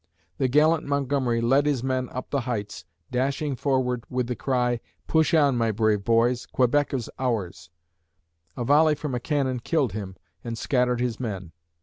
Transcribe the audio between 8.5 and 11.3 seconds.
A volley from a cannon killed him and scattered his